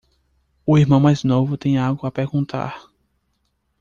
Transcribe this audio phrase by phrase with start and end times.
[0.65, 2.89] O irmão mais novo tem algo a perguntar.